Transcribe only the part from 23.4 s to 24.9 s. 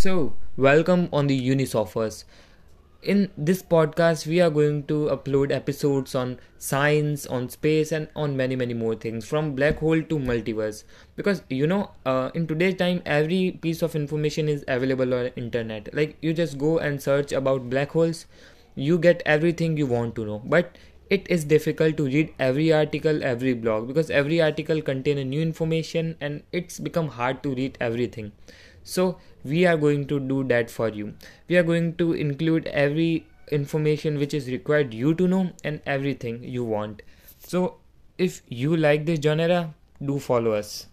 blog because every article